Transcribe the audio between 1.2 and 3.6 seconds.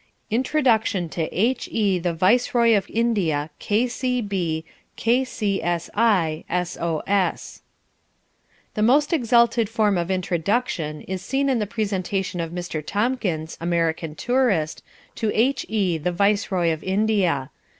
H.E. the Viceroy of India,